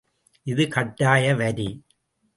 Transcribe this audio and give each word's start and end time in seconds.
இது 0.47 0.63
கட்டாய 0.67 1.33
வரி. 1.33 1.69